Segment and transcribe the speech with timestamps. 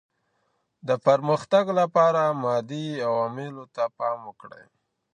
[0.87, 4.65] د پرمختګ لپاره مادي عواملو ته پام وکړئ.